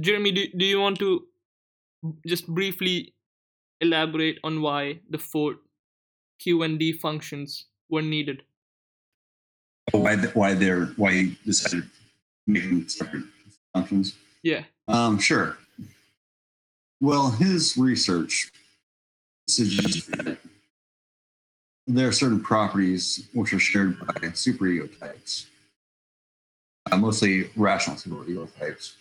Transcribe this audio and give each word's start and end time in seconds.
Jeremy, 0.00 0.32
do, 0.32 0.46
do 0.56 0.64
you 0.64 0.80
want 0.80 0.98
to 0.98 1.26
just 2.26 2.46
briefly 2.46 3.14
elaborate 3.80 4.38
on 4.44 4.62
why 4.62 5.00
the 5.10 5.18
four 5.18 5.56
Q 6.38 6.62
and 6.62 6.78
D 6.78 6.92
functions 6.92 7.66
were 7.90 8.02
needed? 8.02 8.42
Why 9.92 10.16
the, 10.16 10.28
why 10.28 10.54
they're 10.54 10.86
why 10.96 11.10
you 11.12 11.36
decided 11.44 11.84
making 12.46 12.88
separate 12.88 13.24
functions? 13.72 14.16
Yeah. 14.42 14.64
Um, 14.88 15.18
sure. 15.18 15.58
Well, 17.00 17.30
his 17.30 17.76
research 17.76 18.50
suggests 19.48 20.06
that 20.06 20.38
there 21.86 22.08
are 22.08 22.12
certain 22.12 22.40
properties 22.40 23.28
which 23.32 23.52
are 23.52 23.60
shared 23.60 23.98
by 24.00 24.14
superego 24.30 24.98
types, 24.98 25.46
uh, 26.90 26.96
mostly 26.96 27.50
rational 27.54 27.96
superego 27.96 28.48
types, 28.58 28.96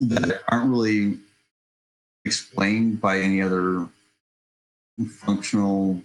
that 0.00 0.42
aren't 0.48 0.70
really 0.70 1.18
explained 2.24 3.00
by 3.00 3.18
any 3.18 3.42
other 3.42 3.88
functional 5.08 6.02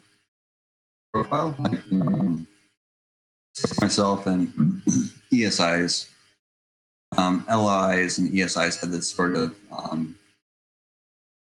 profile. 1.14 1.56
Like, 1.60 1.80
um, 1.92 2.48
myself 3.82 4.28
and 4.28 4.82
ESIs, 5.32 6.10
um, 7.18 7.46
LIs 7.48 8.18
and 8.18 8.32
ESIs 8.32 8.80
had 8.80 8.92
this 8.92 9.10
sort 9.10 9.36
of, 9.36 9.56
um, 9.72 10.18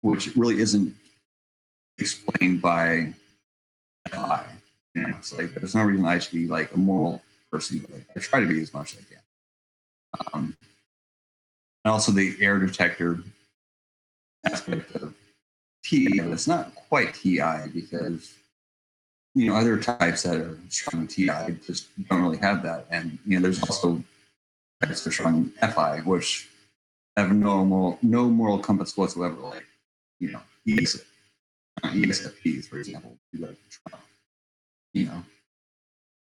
which 0.00 0.34
really 0.36 0.60
isn't 0.60 0.94
explained 1.98 2.60
by 2.60 3.12
FI. 4.08 4.44
You 4.94 5.02
know, 5.02 5.14
it's 5.18 5.32
like 5.32 5.54
there's 5.54 5.74
no 5.74 5.84
reason 5.84 6.04
I 6.04 6.18
should 6.18 6.32
be 6.32 6.48
like 6.48 6.74
a 6.74 6.78
moral 6.78 7.22
person, 7.50 7.78
but 7.78 7.92
like, 7.92 8.06
I 8.16 8.20
try 8.20 8.40
to 8.40 8.46
be 8.46 8.60
as 8.60 8.74
much 8.74 8.94
as 8.94 9.00
I 9.00 9.14
can. 9.14 10.26
Um, 10.34 10.56
also 11.84 12.12
the 12.12 12.36
error 12.40 12.64
detector 12.64 13.20
aspect 14.46 14.94
of 14.96 15.14
TI, 15.84 16.20
but 16.20 16.32
it's 16.32 16.46
not 16.46 16.74
quite 16.74 17.14
TI 17.14 17.68
because 17.74 18.34
you 19.34 19.48
know 19.48 19.56
other 19.56 19.78
types 19.78 20.22
that 20.22 20.36
are 20.36 20.58
strong 20.68 21.06
TI 21.06 21.56
just 21.66 21.88
don't 22.08 22.22
really 22.22 22.38
have 22.38 22.62
that, 22.62 22.86
and 22.90 23.18
you 23.26 23.38
know 23.38 23.42
there's 23.42 23.62
also 23.62 24.02
types 24.82 25.02
that 25.02 25.10
are 25.10 25.12
strong 25.12 25.50
FI 25.60 26.00
which 26.00 26.48
have 27.16 27.32
no 27.32 27.64
moral 27.64 27.98
no 28.02 28.28
moral 28.28 28.58
compass 28.58 28.96
whatsoever, 28.96 29.40
like 29.40 29.66
you 30.20 30.30
know 30.30 30.40
ES, 30.68 31.02
ESFPs 31.84 32.68
for 32.68 32.78
example. 32.78 33.16
You 34.92 35.06
know, 35.06 35.24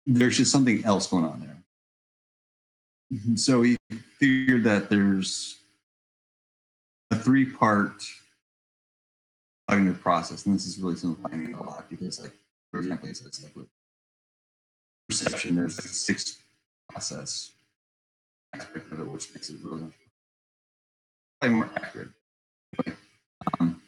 there's 0.07 0.37
just 0.37 0.53
something 0.53 0.85
else 0.85 1.07
going 1.09 1.25
on 1.25 1.41
there. 1.41 1.57
Mm-hmm. 3.13 3.37
So 3.37 3.61
we 3.61 3.79
figured 4.19 4.65
that 4.65 4.91
there's 4.91 5.58
a 7.11 7.17
three 7.17 7.47
part 7.47 8.03
cognitive 9.69 10.01
process, 10.01 10.47
and 10.47 10.55
this 10.55 10.67
is 10.67 10.79
really 10.79 10.97
simplifying 10.97 11.51
it 11.51 11.55
a 11.55 11.63
lot 11.63 11.89
because, 11.89 12.21
like, 12.21 12.33
for 12.71 12.81
example, 12.81 13.09
it's 13.09 13.43
like 13.43 13.55
with 13.57 13.67
perception, 15.09 15.57
there's 15.57 15.79
like 15.79 15.87
a 15.87 15.89
six 15.89 16.39
process 16.91 17.53
aspect 18.55 18.91
of 18.93 19.01
it, 19.01 19.09
which 19.09 19.33
makes 19.35 19.51
it 19.51 19.57
really 19.63 19.87
probably 21.41 21.57
more 21.57 21.71
accurate. 21.77 22.09
Um, 23.61 23.81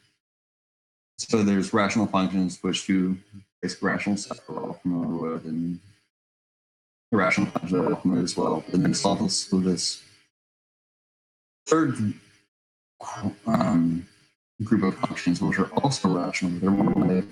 so 1.19 1.43
there's 1.43 1.73
rational 1.73 2.07
functions, 2.07 2.59
which 2.63 2.87
do 2.87 3.17
basic 3.63 3.83
rational 3.83 4.17
stuff 4.17 4.41
we're 4.49 4.63
all 4.63 4.75
familiar 4.75 5.33
with, 5.33 5.45
and 5.45 5.79
irrational 7.13 7.51
functions 7.51 7.73
are 7.73 7.91
all 7.91 8.01
familiar 8.01 8.25
as 8.25 8.37
well. 8.37 8.65
And 8.73 8.83
then 8.83 8.95
solve 8.95 9.19
this 9.21 10.03
third 11.67 12.15
um, 13.47 14.07
group 14.65 14.83
of 14.83 14.95
functions 14.99 15.41
which 15.41 15.59
are 15.59 15.71
also 15.83 16.09
rational, 16.09 16.53
they're 16.61 16.71
like 16.71 17.25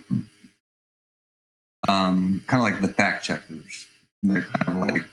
um, 1.88 2.42
kind 2.46 2.60
of 2.62 2.72
like 2.72 2.80
the 2.80 2.94
fact 2.94 3.24
checkers. 3.24 3.86
They're 4.22 4.42
kind 4.42 4.82
of 4.82 4.88
like 4.88 5.04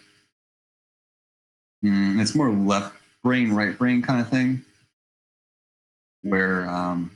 mm, 1.84 2.20
it's 2.22 2.36
more 2.36 2.52
left 2.52 2.96
brain, 3.24 3.52
right 3.52 3.78
brain 3.78 4.02
kind 4.02 4.22
of 4.22 4.30
thing, 4.30 4.64
where 6.22 6.70
um, 6.70 7.12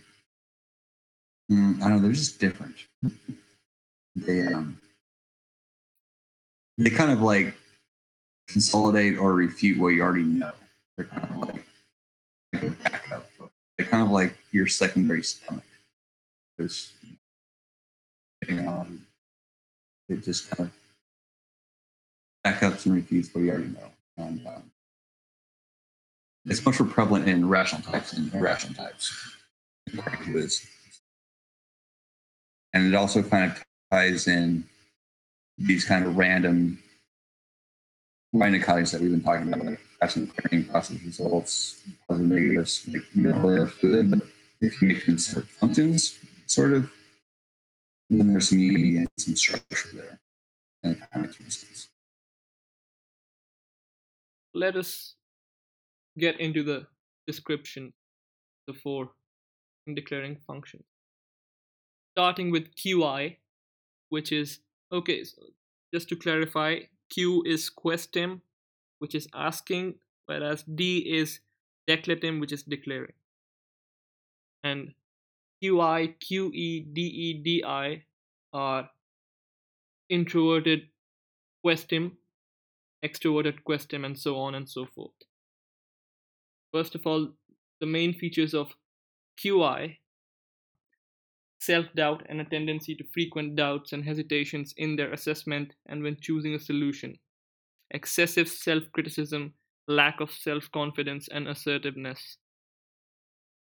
mm, 1.52 1.78
I 1.82 1.90
don't 1.90 1.98
know, 1.98 2.00
they're 2.00 2.12
just 2.12 2.40
different. 2.40 2.76
They 4.16 4.42
um, 4.48 4.80
they 6.78 6.90
kind 6.90 7.12
of 7.12 7.22
like 7.22 7.56
consolidate 8.48 9.18
or 9.18 9.34
refute 9.34 9.80
what 9.80 9.90
you 9.90 10.02
already 10.02 10.24
know. 10.24 10.52
They're 10.98 11.06
kind 11.06 11.24
of 11.30 11.38
like. 11.38 11.59
They're 13.80 13.88
kind 13.88 14.04
of 14.04 14.12
like 14.12 14.36
your 14.52 14.68
secondary 14.68 15.24
stomach. 15.24 15.64
Because 16.58 16.92
you 18.46 18.56
know, 18.56 18.86
it 20.10 20.22
just 20.22 20.52
kind 20.52 20.70
of 20.70 20.74
backups 22.46 22.86
and 22.86 22.96
refutes 22.96 23.34
what 23.34 23.46
you 23.46 23.52
already 23.52 23.70
know. 23.70 23.90
And 24.18 24.46
um, 24.46 24.64
it's 26.46 26.66
much 26.66 26.78
more 26.82 26.90
prevalent 26.90 27.30
in 27.30 27.48
rational 27.48 27.82
types 27.82 28.12
than 28.12 28.30
irrational 28.34 28.76
types. 28.76 29.38
And 32.74 32.86
it 32.86 32.96
also 32.96 33.24
kind 33.24 33.50
of 33.50 33.64
ties 33.92 34.28
in 34.28 34.66
these 35.58 35.86
kind 35.86 36.06
of 36.06 36.16
Reinin 36.16 36.78
dichotomies 38.36 38.92
that 38.92 39.00
we've 39.00 39.12
been 39.12 39.24
talking 39.24 39.48
about, 39.48 39.66
like 39.66 39.80
passing 40.02 40.28
clearing 40.28 40.68
process 40.68 41.02
results, 41.04 41.82
positive 42.08 42.30
negatives, 42.32 42.88
like 42.88 43.04
good, 43.82 44.12
but 44.12 44.22
if 44.62 44.82
you 44.82 44.90
make 44.90 45.06
them 45.06 45.18
functions, 45.18 46.20
sort 46.46 46.74
of, 46.74 46.92
then 48.10 48.28
there's 48.32 48.50
some 48.50 48.60
and 48.60 49.08
some 49.18 49.36
structure 49.36 49.90
there. 49.94 50.20
And 50.84 50.98
sense. 51.50 51.90
Let 54.54 54.76
us 54.76 55.16
get 56.18 56.40
into 56.40 56.64
the 56.64 56.88
description 57.28 57.94
the 58.68 58.74
four 58.74 59.12
declaring 59.96 60.38
functions. 60.48 60.84
Starting 62.14 62.52
with 62.52 62.76
QI, 62.76 63.38
which 64.10 64.32
is 64.32 64.60
okay, 64.92 65.24
so 65.24 65.42
just 65.94 66.10
to 66.10 66.16
clarify, 66.16 66.80
Q 67.10 67.44
is 67.46 67.70
questim, 67.70 68.42
which 69.00 69.16
is 69.16 69.28
asking, 69.34 69.96
whereas 70.26 70.64
D 70.64 71.00
is 71.00 71.40
declatim, 71.90 72.40
which 72.40 72.52
is 72.52 72.64
declaring. 72.64 73.14
And 74.64 74.94
QI, 75.64 76.16
QE, 76.20 76.94
DE, 76.94 77.62
DI 77.62 78.04
are 78.54 78.90
introverted 80.10 80.88
questim, 81.66 82.12
extroverted 83.04 83.64
questim, 83.64 84.06
and 84.06 84.18
so 84.18 84.38
on 84.38 84.56
and 84.56 84.70
so 84.70 84.86
forth. 84.86 85.12
First 86.74 86.96
of 86.96 87.06
all, 87.06 87.30
the 87.80 87.86
main 87.86 88.14
features 88.14 88.54
of 88.54 88.72
QI 89.44 89.98
self 91.62 91.86
doubt 91.96 92.26
and 92.30 92.40
a 92.40 92.46
tendency 92.46 92.96
to 92.96 93.04
frequent 93.14 93.56
doubts 93.56 93.92
and 93.92 94.04
hesitations 94.04 94.74
in 94.78 94.96
their 94.96 95.12
assessment 95.12 95.74
and 95.88 96.02
when 96.02 96.18
choosing 96.22 96.56
a 96.56 96.60
solution, 96.60 97.18
excessive 97.92 98.48
self 98.48 98.84
criticism, 98.94 99.54
lack 99.88 100.20
of 100.20 100.32
self 100.32 100.72
confidence, 100.72 101.28
and 101.32 101.48
assertiveness. 101.48 102.38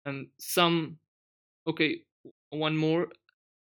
And 0.04 0.28
some, 0.38 0.98
okay, 1.66 2.02
one 2.50 2.76
more 2.76 3.08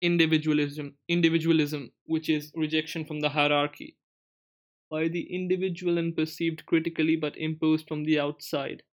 individualism, 0.01 0.96
individualism, 1.07 1.91
which 2.06 2.29
is 2.29 2.51
rejection 2.56 3.06
from 3.06 3.19
the 3.22 3.29
hierarchy 3.29 3.97
by 4.90 5.07
the 5.07 5.34
individual 5.34 5.97
and 5.97 6.16
perceived 6.16 6.66
critically 6.66 7.16
but 7.16 7.38
imposed 7.38 7.88
from 7.88 8.03
the 8.06 8.19
outside. 8.19 8.84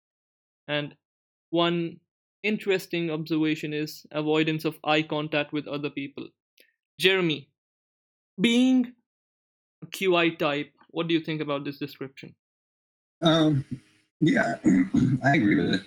And 0.67 0.95
one 1.51 2.01
interesting 2.43 3.11
observation 3.11 3.73
is 3.73 4.07
avoidance 4.11 4.65
of 4.65 4.79
eye 4.85 5.03
contact 5.03 5.53
with 5.53 5.69
other 5.69 5.91
people. 5.91 6.29
Jeremy, 6.99 7.49
being 8.41 8.93
a 9.83 9.87
QI 9.87 10.39
type, 10.39 10.73
what 10.95 11.09
do 11.09 11.15
you 11.15 11.21
think 11.21 11.41
about 11.41 11.65
this 11.65 11.79
description? 11.79 12.35
Um, 13.23 13.65
yeah, 14.21 14.57
I 15.25 15.35
agree 15.37 15.57
with 15.57 15.75
it. 15.75 15.83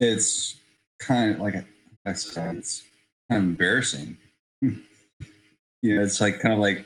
It's 0.00 0.56
kind 0.98 1.34
of 1.34 1.40
like 1.40 1.56
I 1.56 1.64
it's 2.06 2.34
kind 2.34 2.58
of 2.58 3.36
embarrassing. 3.36 4.16
you 4.60 4.76
know, 5.82 6.02
it's 6.02 6.20
like 6.20 6.40
kind 6.40 6.54
of 6.54 6.60
like 6.60 6.84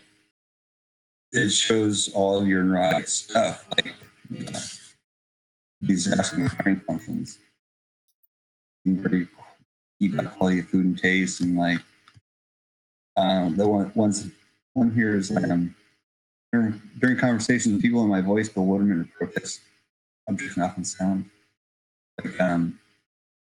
it 1.32 1.50
shows 1.50 2.10
all 2.14 2.46
your 2.46 2.62
neurotic 2.62 3.08
stuff, 3.08 3.66
like 3.76 3.94
you 4.30 4.44
know, 4.44 4.60
these 5.80 6.12
asking 6.12 6.48
brain 6.62 6.80
functions 6.86 7.38
very 8.84 9.28
keep 9.98 10.16
the 10.16 10.24
quality 10.24 10.60
of 10.60 10.68
food 10.68 10.84
and 10.84 10.98
taste 10.98 11.40
and 11.40 11.56
like 11.56 11.78
um, 13.16 13.56
the 13.56 13.66
one 13.66 13.92
ones 13.94 14.28
one 14.74 14.92
here 14.92 15.14
is 15.14 15.30
um, 15.36 15.74
during, 16.52 17.16
conversations 17.16 17.81
people 17.81 18.02
in 18.02 18.08
my 18.08 18.20
voice 18.20 18.49
bewilderment 18.49 19.08
or 19.08 19.26
protest 19.26 19.60
objects 20.28 20.58
often 20.58 20.84
sound 20.84 21.28
like 22.22 22.40
um, 22.40 22.78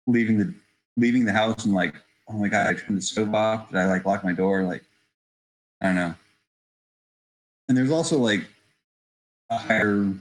leaving 0.07 0.37
the 0.37 0.53
leaving 0.97 1.25
the 1.25 1.33
house 1.33 1.65
and 1.65 1.73
like, 1.73 1.95
oh 2.27 2.33
my 2.33 2.47
god, 2.47 2.67
I 2.67 2.73
turned 2.73 2.97
the 2.97 3.01
stove 3.01 3.33
off. 3.33 3.69
Did 3.69 3.79
I 3.79 3.85
like 3.87 4.05
lock 4.05 4.23
my 4.23 4.33
door? 4.33 4.63
Like, 4.63 4.83
I 5.81 5.87
don't 5.87 5.95
know. 5.95 6.13
And 7.67 7.77
there's 7.77 7.91
also 7.91 8.17
like 8.17 8.45
a 9.49 9.57
higher 9.57 10.11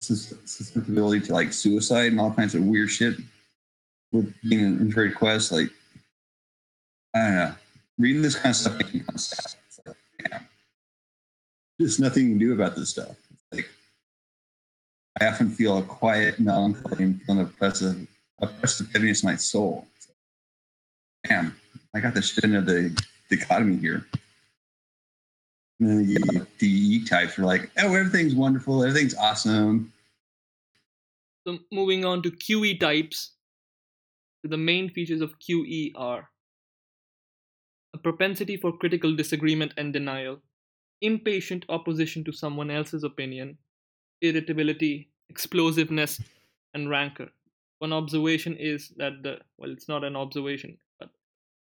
susceptibility 0.00 1.24
to 1.26 1.32
like 1.32 1.52
suicide 1.52 2.12
and 2.12 2.20
all 2.20 2.32
kinds 2.32 2.54
of 2.54 2.64
weird 2.64 2.90
shit 2.90 3.16
with 4.12 4.34
being 4.42 4.64
an 4.64 4.80
introverted 4.80 5.16
quest. 5.16 5.52
Like, 5.52 5.70
I 7.14 7.18
don't 7.20 7.34
know. 7.34 7.54
Reading 7.98 8.22
this 8.22 8.36
kind 8.36 8.50
of 8.50 8.56
stuff 8.56 8.78
makes 8.78 8.94
me 8.94 9.00
kind 9.00 9.14
of 9.14 9.20
sad. 9.20 9.61
There's 11.82 11.98
nothing 11.98 12.22
you 12.24 12.28
can 12.30 12.38
do 12.38 12.52
about 12.52 12.76
this 12.76 12.90
stuff. 12.90 13.16
Like, 13.50 13.68
I 15.20 15.26
often 15.26 15.50
feel 15.50 15.78
a 15.78 15.82
quiet 15.82 16.38
melancholy 16.38 17.02
and 17.02 17.20
feeling 17.22 17.40
oppressive, 17.40 18.06
oppressive 18.40 18.86
heaviness 18.92 19.24
in 19.24 19.30
my 19.30 19.34
soul. 19.34 19.88
Damn, 21.24 21.56
I 21.92 21.98
got 21.98 22.14
the 22.14 22.22
shit 22.22 22.44
into 22.44 22.60
the 22.60 22.96
dichotomy 23.28 23.78
here. 23.78 24.06
And 25.80 26.06
the 26.06 26.46
DE 26.58 27.04
types 27.04 27.36
are 27.36 27.44
like, 27.44 27.68
oh, 27.78 27.92
everything's 27.94 28.36
wonderful, 28.36 28.84
everything's 28.84 29.16
awesome. 29.16 29.92
So 31.44 31.58
moving 31.72 32.04
on 32.04 32.22
to 32.22 32.30
QE 32.30 32.78
types. 32.78 33.32
The 34.44 34.56
main 34.56 34.88
features 34.88 35.20
of 35.20 35.36
QE 35.40 35.90
are 35.96 36.30
a 37.92 37.98
propensity 37.98 38.56
for 38.56 38.70
critical 38.70 39.16
disagreement 39.16 39.74
and 39.76 39.92
denial, 39.92 40.40
impatient 41.02 41.64
opposition 41.68 42.24
to 42.24 42.32
someone 42.32 42.70
else's 42.70 43.04
opinion, 43.04 43.58
irritability, 44.20 45.10
explosiveness, 45.28 46.20
and 46.74 46.88
rancor. 46.88 47.30
One 47.80 47.92
observation 47.92 48.56
is 48.56 48.90
that 48.96 49.22
the 49.22 49.40
well, 49.58 49.70
it's 49.70 49.88
not 49.88 50.04
an 50.04 50.16
observation, 50.16 50.78
but 50.98 51.10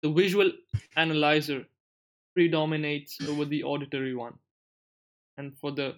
the 0.02 0.11
visual 0.11 0.52
analyzer 0.96 1.67
predominates 2.35 3.19
over 3.29 3.44
the 3.44 3.62
auditory 3.62 4.14
one. 4.14 4.35
And 5.38 5.56
for 5.58 5.73
the 5.73 5.94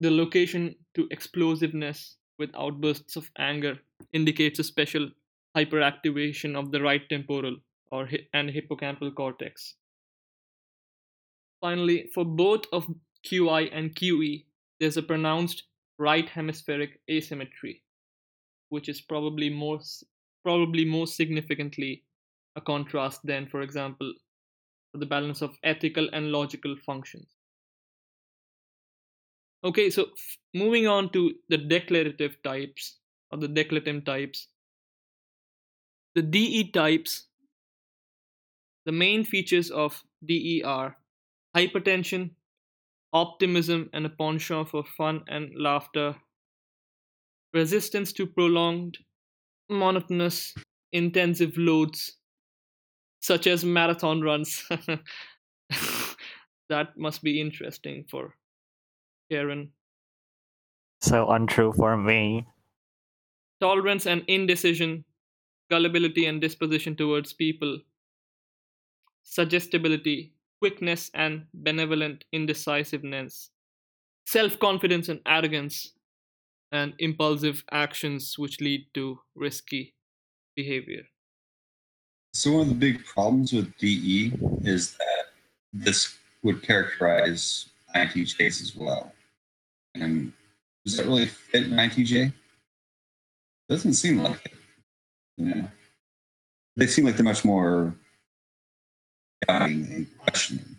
the 0.00 0.10
location 0.10 0.76
to 0.94 1.08
explosiveness 1.10 2.16
with 2.38 2.54
outbursts 2.54 3.16
of 3.16 3.30
anger 3.38 3.78
indicates 4.12 4.58
a 4.58 4.64
special 4.64 5.10
hyperactivation 5.56 6.56
of 6.56 6.70
the 6.70 6.80
right 6.80 7.08
temporal 7.08 7.56
or 7.90 8.08
and 8.32 8.48
hippocampal 8.50 9.14
cortex. 9.14 9.74
Finally, 11.60 12.08
for 12.14 12.24
both 12.24 12.66
of 12.72 12.88
QI 13.22 13.62
and 13.62 13.94
QE, 13.94 14.46
there's 14.80 14.96
a 14.96 15.02
pronounced 15.02 15.64
right 15.98 16.28
hemispheric 16.28 17.00
asymmetry, 17.08 17.84
which 18.70 18.88
is 18.88 19.00
probably 19.00 19.50
more 19.50 19.80
probably 20.42 20.84
most 20.84 21.16
significantly 21.16 22.04
a 22.56 22.60
contrast 22.60 23.20
than, 23.24 23.46
for 23.48 23.62
example, 23.62 24.14
for 24.92 24.98
the 24.98 25.06
balance 25.06 25.42
of 25.42 25.58
ethical 25.62 26.08
and 26.12 26.32
logical 26.32 26.76
functions. 26.76 27.36
Okay, 29.64 29.90
so 29.90 30.04
f- 30.12 30.38
moving 30.54 30.86
on 30.86 31.10
to 31.12 31.34
the 31.48 31.58
declarative 31.58 32.42
types 32.42 32.98
or 33.30 33.38
the 33.38 33.48
declatim 33.48 34.04
types. 34.04 34.48
The 36.14 36.22
DE 36.22 36.70
types, 36.72 37.28
the 38.86 38.92
main 38.92 39.24
features 39.24 39.70
of 39.70 40.02
DE 40.24 40.62
are 40.64 40.96
hypertension, 41.56 42.34
optimism, 43.12 43.88
and 43.92 44.06
a 44.06 44.10
penchant 44.10 44.68
for 44.68 44.84
fun 44.84 45.24
and 45.28 45.52
laughter, 45.56 46.16
resistance 47.54 48.12
to 48.12 48.26
prolonged, 48.26 48.98
monotonous, 49.70 50.54
intensive 50.92 51.56
loads, 51.56 52.18
such 53.20 53.46
as 53.46 53.64
marathon 53.64 54.20
runs. 54.20 54.64
that 56.68 56.96
must 56.96 57.22
be 57.22 57.40
interesting 57.40 58.04
for 58.10 58.34
Karen. 59.30 59.72
So 61.00 61.28
untrue 61.28 61.72
for 61.72 61.96
me. 61.96 62.46
Tolerance 63.60 64.04
and 64.06 64.24
indecision, 64.28 65.04
gullibility 65.70 66.26
and 66.26 66.40
disposition 66.40 66.96
towards 66.96 67.32
people, 67.32 67.80
suggestibility, 69.22 70.34
quickness 70.60 71.10
and 71.14 71.46
benevolent 71.54 72.24
indecisiveness, 72.32 73.50
self 74.26 74.58
confidence 74.58 75.08
and 75.08 75.20
arrogance, 75.26 75.92
and 76.72 76.94
impulsive 76.98 77.64
actions 77.70 78.38
which 78.38 78.60
lead 78.60 78.86
to 78.94 79.18
risky 79.34 79.94
behavior. 80.56 81.02
So 82.34 82.52
one 82.52 82.62
of 82.62 82.68
the 82.68 82.74
big 82.74 83.04
problems 83.04 83.52
with 83.52 83.76
DE 83.78 84.32
is 84.62 84.92
that 84.92 85.24
this 85.72 86.18
would 86.42 86.62
characterize 86.62 87.66
INTJs 87.96 88.62
as 88.62 88.76
well. 88.76 89.12
And 89.94 90.32
does 90.84 90.96
that 90.96 91.06
really 91.06 91.26
fit 91.26 91.64
an 91.64 91.72
INTJ? 91.72 92.32
Doesn't 93.68 93.94
seem 93.94 94.22
like 94.22 94.44
it. 94.44 94.52
Yeah. 95.36 95.66
They 96.76 96.86
seem 96.86 97.04
like 97.04 97.16
they're 97.16 97.24
much 97.24 97.44
more 97.44 97.94
doubting 99.46 99.86
and 99.92 100.18
questioning, 100.18 100.76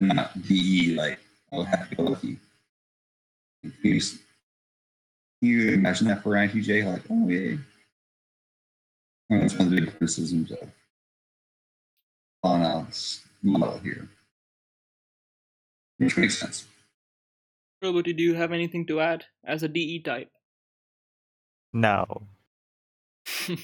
not 0.00 0.40
DE 0.42 0.94
like 0.94 1.18
oh 1.52 1.62
happy 1.62 1.96
go 1.96 2.02
lucky. 2.04 2.38
Can 3.62 3.74
you, 3.82 4.00
can 4.00 4.18
you 5.40 5.70
imagine 5.72 6.08
that 6.08 6.22
for 6.22 6.30
INTJ? 6.30 6.84
Like, 6.90 7.02
oh 7.10 7.28
yeah. 7.28 7.56
Well, 9.28 9.40
that's 9.40 9.54
one 9.54 9.68
of 9.68 9.70
the 9.70 9.80
big 9.80 9.90
criticisms 9.90 10.52
of 10.52 10.70
Clown's 12.44 13.22
model 13.42 13.78
here. 13.78 14.08
Which 15.98 16.16
makes 16.16 16.38
sense. 16.38 16.64
Roberty, 17.82 18.12
do 18.12 18.22
you 18.22 18.34
have 18.34 18.52
anything 18.52 18.86
to 18.86 19.00
add 19.00 19.24
as 19.44 19.62
a 19.62 19.68
DE 19.68 20.00
type? 20.00 20.30
No. 21.72 22.22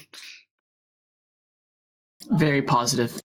Very 2.29 2.61
positive. 2.61 3.19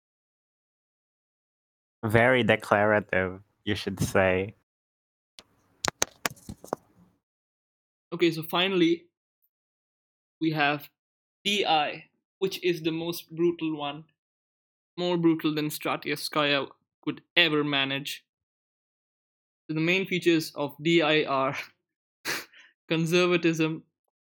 Very 2.04 2.42
declarative, 2.42 3.40
you 3.64 3.74
should 3.74 4.00
say. 4.00 4.54
Okay, 8.12 8.30
so 8.30 8.42
finally, 8.42 9.04
we 10.40 10.50
have 10.52 10.88
DI, 11.44 12.04
which 12.38 12.62
is 12.64 12.82
the 12.82 12.90
most 12.90 13.34
brutal 13.34 13.76
one, 13.76 14.04
more 14.96 15.16
brutal 15.16 15.54
than 15.54 15.68
Stratiyevskaya 15.68 16.68
could 17.02 17.20
ever 17.36 17.62
manage. 17.62 18.24
So 19.68 19.74
the 19.74 19.80
main 19.80 20.06
features 20.06 20.52
of 20.54 20.74
DI 20.82 21.24
are 21.24 21.56
conservatism, 22.88 23.84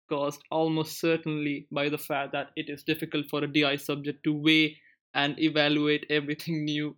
caused 0.09 0.41
almost 0.51 0.99
certainly 0.99 1.67
by 1.71 1.87
the 1.87 1.97
fact 1.97 2.33
that 2.33 2.51
it 2.57 2.69
is 2.69 2.83
difficult 2.83 3.27
for 3.29 3.43
a 3.43 3.47
DI 3.47 3.77
subject 3.77 4.23
to 4.25 4.33
weigh 4.33 4.77
and 5.13 5.39
evaluate 5.39 6.05
everything 6.09 6.65
new. 6.65 6.95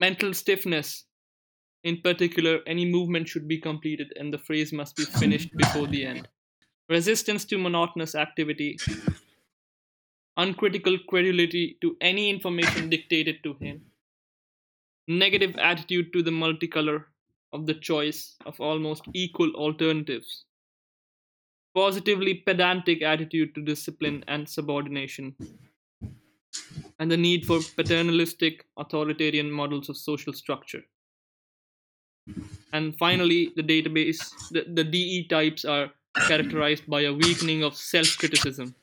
Mental 0.00 0.32
stiffness, 0.32 1.04
in 1.84 2.00
particular, 2.00 2.60
any 2.66 2.84
movement 2.84 3.28
should 3.28 3.46
be 3.48 3.58
completed 3.58 4.12
and 4.16 4.32
the 4.32 4.38
phrase 4.38 4.72
must 4.72 4.96
be 4.96 5.04
finished 5.04 5.50
before 5.56 5.86
the 5.86 6.04
end. 6.04 6.28
Resistance 6.88 7.44
to 7.46 7.58
monotonous 7.58 8.14
activity, 8.14 8.78
uncritical 10.36 10.96
credulity 11.08 11.76
to 11.80 11.96
any 12.00 12.30
information 12.30 12.88
dictated 12.88 13.42
to 13.42 13.54
him, 13.54 13.90
negative 15.08 15.56
attitude 15.56 16.12
to 16.12 16.22
the 16.22 16.30
multicolor 16.30 17.06
of 17.52 17.66
the 17.66 17.74
choice 17.74 18.36
of 18.46 18.60
almost 18.60 19.02
equal 19.14 19.50
alternatives, 19.56 20.44
positively 21.74 22.34
pedantic 22.34 23.02
attitude 23.02 23.54
to 23.54 23.62
discipline 23.62 24.24
and 24.26 24.48
subordination, 24.48 25.36
and 26.98 27.10
the 27.10 27.16
need 27.16 27.46
for 27.46 27.60
paternalistic 27.76 28.66
authoritarian 28.76 29.50
models 29.50 29.88
of 29.88 29.96
social 29.96 30.32
structure. 30.32 30.84
And 32.72 32.96
finally, 32.98 33.52
the 33.56 33.62
database, 33.62 34.18
the, 34.50 34.64
the 34.72 34.84
DE 34.84 35.26
types 35.28 35.64
are 35.64 35.92
characterized 36.26 36.86
by 36.88 37.02
a 37.02 37.12
weakening 37.12 37.62
of 37.62 37.76
self 37.76 38.16
criticism, 38.18 38.74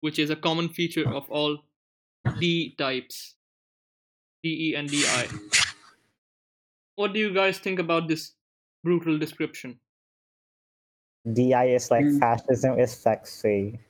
which 0.00 0.18
is 0.18 0.30
a 0.30 0.36
common 0.36 0.68
feature 0.68 1.08
of 1.08 1.28
all 1.30 1.58
D 2.38 2.74
types, 2.76 3.36
DE 4.42 4.74
and 4.76 4.88
DI. 4.90 5.28
What 6.94 7.12
do 7.14 7.18
you 7.18 7.34
guys 7.34 7.58
think 7.58 7.80
about 7.80 8.06
this 8.06 8.36
brutal 8.84 9.18
description? 9.18 9.80
DI 11.32 11.64
is 11.64 11.90
like 11.90 12.04
Mm. 12.04 12.20
fascism 12.20 12.78
is 12.78 12.92
sexy. 12.92 13.80